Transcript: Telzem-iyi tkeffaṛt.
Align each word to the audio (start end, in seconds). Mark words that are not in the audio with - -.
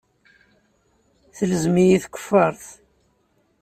Telzem-iyi 1.35 1.97
tkeffaṛt. 2.03 2.65